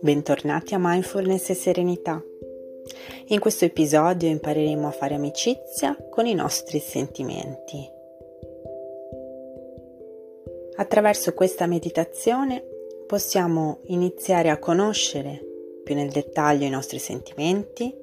[0.00, 2.20] Bentornati a Mindfulness e Serenità.
[3.26, 7.88] In questo episodio impareremo a fare amicizia con i nostri sentimenti.
[10.76, 12.64] Attraverso questa meditazione
[13.06, 15.40] possiamo iniziare a conoscere
[15.84, 17.94] più nel dettaglio i nostri sentimenti,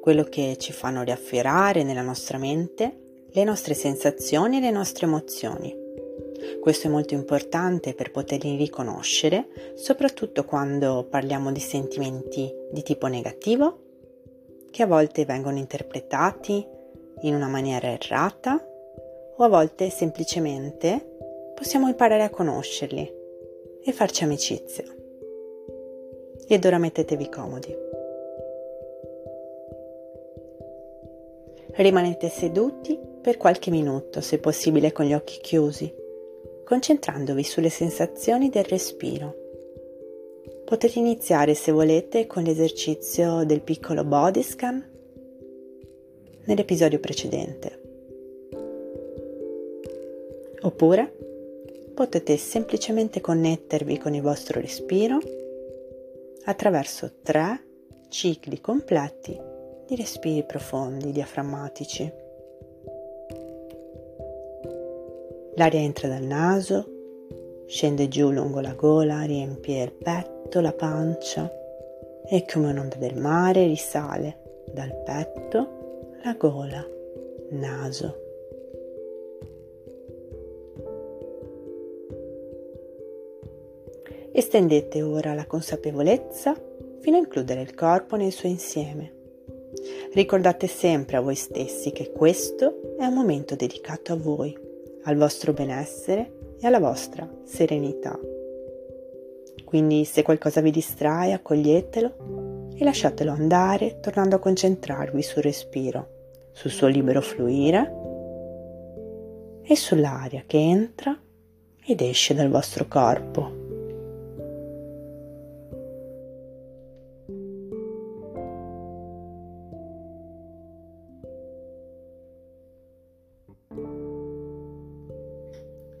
[0.00, 5.76] quello che ci fanno riaffiorare nella nostra mente, le nostre sensazioni e le nostre emozioni.
[6.60, 13.78] Questo è molto importante per poterli riconoscere, soprattutto quando parliamo di sentimenti di tipo negativo,
[14.70, 16.66] che a volte vengono interpretati
[17.22, 18.64] in una maniera errata
[19.36, 23.12] o a volte semplicemente possiamo imparare a conoscerli
[23.82, 24.84] e farci amicizia.
[26.46, 27.76] Ed ora mettetevi comodi.
[31.72, 35.92] Rimanete seduti per qualche minuto, se possibile con gli occhi chiusi,
[36.64, 39.34] concentrandovi sulle sensazioni del respiro.
[40.64, 44.88] Potete iniziare se volete con l'esercizio del piccolo body scan
[46.44, 47.78] nell'episodio precedente.
[50.62, 51.12] Oppure
[51.94, 55.18] potete semplicemente connettervi con il vostro respiro
[56.44, 57.64] attraverso tre
[58.08, 59.38] cicli completi
[59.86, 62.28] di respiri profondi, diaframmatici.
[65.60, 66.86] L'aria entra dal naso,
[67.66, 71.52] scende giù lungo la gola, riempie il petto, la pancia
[72.30, 74.38] e come un'onda del mare risale
[74.72, 76.82] dal petto, la gola,
[77.50, 78.16] naso.
[84.32, 86.58] Estendete ora la consapevolezza
[87.00, 89.12] fino a includere il corpo nel suo insieme.
[90.14, 94.68] Ricordate sempre a voi stessi che questo è un momento dedicato a voi,
[95.04, 98.18] al vostro benessere e alla vostra serenità.
[99.64, 106.08] Quindi se qualcosa vi distrae, accoglietelo e lasciatelo andare tornando a concentrarvi sul respiro,
[106.52, 107.94] sul suo libero fluire
[109.62, 111.16] e sull'aria che entra
[111.84, 113.59] ed esce dal vostro corpo.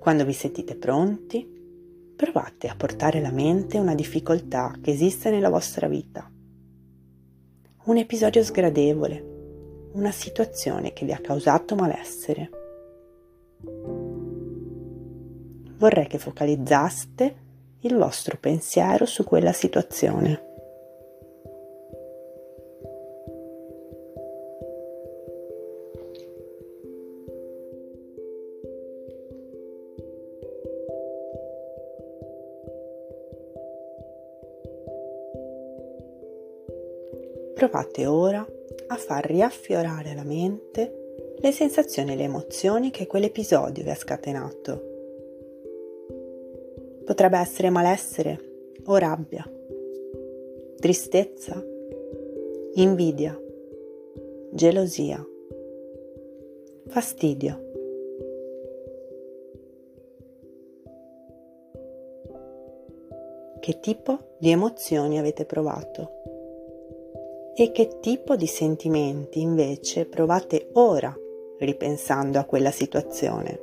[0.00, 1.46] Quando vi sentite pronti,
[2.16, 6.26] provate a portare alla mente una difficoltà che esiste nella vostra vita.
[7.84, 12.50] Un episodio sgradevole, una situazione che vi ha causato malessere.
[15.76, 17.34] Vorrei che focalizzaste
[17.80, 20.48] il vostro pensiero su quella situazione.
[37.60, 38.38] Provate ora
[38.86, 44.82] a far riaffiorare alla mente le sensazioni e le emozioni che quell'episodio vi ha scatenato.
[47.04, 48.40] Potrebbe essere malessere
[48.86, 49.46] o rabbia,
[50.78, 51.62] tristezza,
[52.76, 53.38] invidia,
[54.52, 55.22] gelosia,
[56.86, 57.68] fastidio.
[63.60, 66.19] Che tipo di emozioni avete provato?
[67.62, 71.14] E che tipo di sentimenti invece provate ora
[71.58, 73.60] ripensando a quella situazione.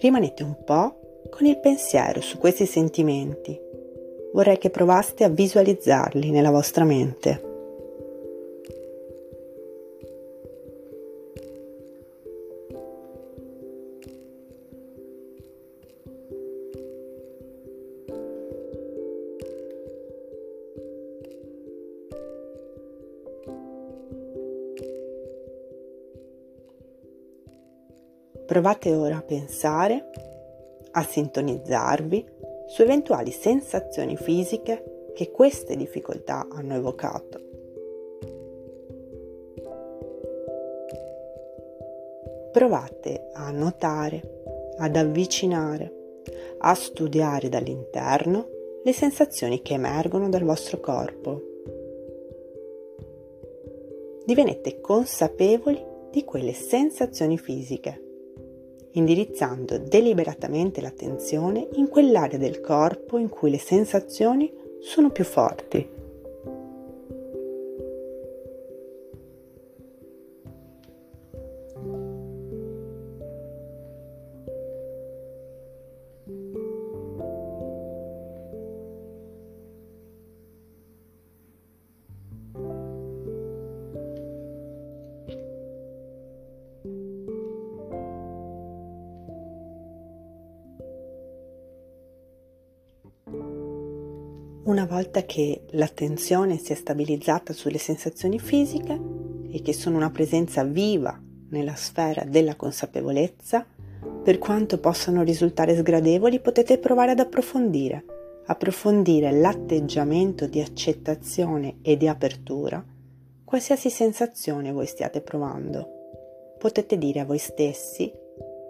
[0.00, 3.56] Rimanete un po' con il pensiero su questi sentimenti.
[4.32, 7.51] Vorrei che provaste a visualizzarli nella vostra mente.
[28.52, 30.10] Provate ora a pensare,
[30.90, 32.26] a sintonizzarvi
[32.66, 37.40] su eventuali sensazioni fisiche che queste difficoltà hanno evocato.
[42.52, 44.20] Provate a notare,
[44.76, 46.20] ad avvicinare,
[46.58, 48.48] a studiare dall'interno
[48.84, 51.40] le sensazioni che emergono dal vostro corpo.
[54.26, 58.10] Divenete consapevoli di quelle sensazioni fisiche
[58.92, 66.00] indirizzando deliberatamente l'attenzione in quell'area del corpo in cui le sensazioni sono più forti.
[94.64, 98.96] Una volta che l'attenzione si è stabilizzata sulle sensazioni fisiche
[99.50, 103.66] e che sono una presenza viva nella sfera della consapevolezza,
[104.22, 108.04] per quanto possano risultare sgradevoli, potete provare ad approfondire,
[108.46, 112.84] approfondire l'atteggiamento di accettazione e di apertura,
[113.44, 116.54] qualsiasi sensazione voi stiate provando.
[116.58, 118.12] Potete dire a voi stessi,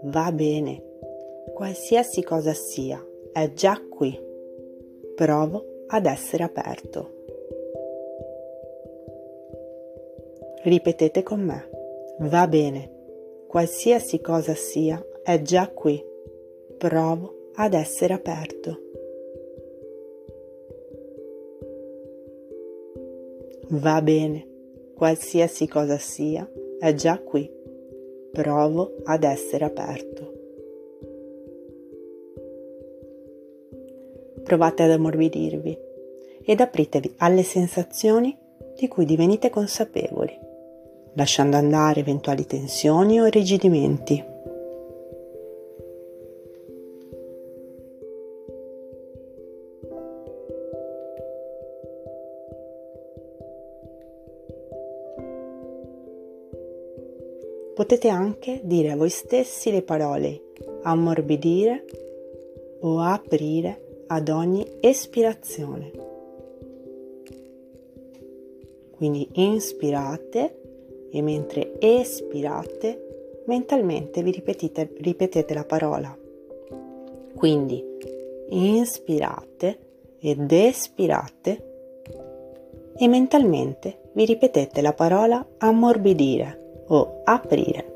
[0.05, 0.83] va bene,
[1.53, 2.99] qualsiasi cosa sia,
[3.31, 4.19] è già qui.
[5.15, 7.11] Provo ad essere aperto.
[10.65, 11.69] Ripetete con me.
[12.21, 12.91] Va bene.
[13.47, 16.03] Qualsiasi cosa sia è già qui.
[16.79, 18.81] Provo ad essere aperto.
[23.69, 24.49] Va bene.
[24.95, 27.51] Qualsiasi cosa sia è già qui.
[28.31, 30.32] Provo ad essere aperto.
[34.53, 35.79] Provate ad ammorbidirvi
[36.45, 38.37] ed apritevi alle sensazioni
[38.77, 40.39] di cui divenite consapevoli,
[41.15, 44.23] lasciando andare eventuali tensioni o irrigidimenti.
[57.75, 60.43] Potete anche dire a voi stessi le parole
[60.83, 61.85] ammorbidire
[62.81, 65.91] o aprire ad ogni espirazione.
[68.97, 70.61] Quindi inspirate
[71.11, 76.17] e mentre espirate mentalmente vi ripetete, ripetete la parola.
[77.35, 77.85] Quindi
[78.49, 79.79] inspirate
[80.21, 81.71] ed espirate
[82.97, 87.92] e mentalmente vi ripetete la parola ammorbidire o aprire.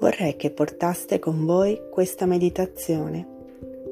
[0.00, 3.38] Vorrei che portaste con voi questa meditazione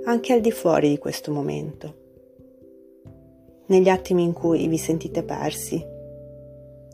[0.04, 1.94] anche al di fuori di questo momento,
[3.66, 5.84] negli attimi in cui vi sentite persi,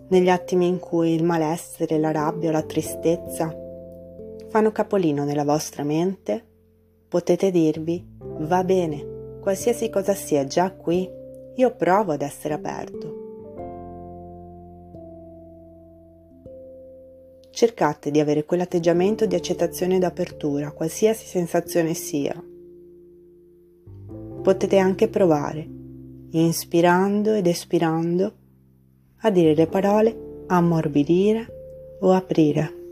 [0.09, 3.57] negli attimi in cui il malessere, la rabbia o la tristezza
[4.49, 6.45] fanno capolino nella vostra mente,
[7.09, 11.09] potete dirvi va bene, qualsiasi cosa sia già qui,
[11.55, 13.14] io provo ad essere aperto.
[17.55, 22.35] Cercate di avere quell'atteggiamento di accettazione ed apertura, qualsiasi sensazione sia.
[24.43, 25.67] Potete anche provare,
[26.31, 28.35] inspirando ed espirando,
[29.21, 32.84] a dire le parole ammorbidire o aprire.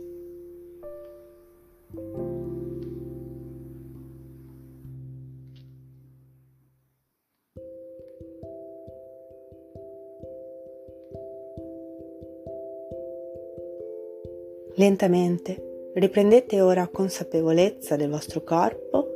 [14.82, 19.15] Lentamente riprendete ora consapevolezza del vostro corpo,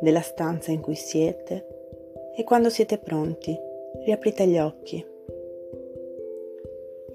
[0.00, 1.66] della stanza in cui siete
[2.34, 3.54] e quando siete pronti
[4.06, 5.04] riaprite gli occhi.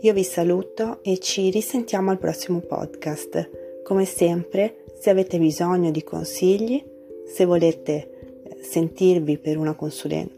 [0.01, 3.82] Io vi saluto e ci risentiamo al prossimo podcast.
[3.82, 6.80] Come sempre, se avete bisogno di consigli,
[7.25, 10.36] se volete eh, sentirvi per una consulenza,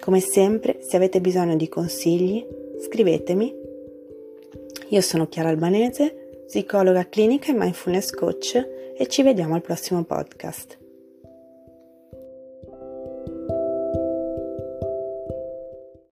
[0.00, 2.44] come sempre, se avete bisogno di consigli,
[2.80, 3.54] scrivetemi.
[4.88, 6.19] Io sono Chiara Albanese
[6.50, 8.56] psicologa clinica e mindfulness coach
[8.98, 10.79] e ci vediamo al prossimo podcast.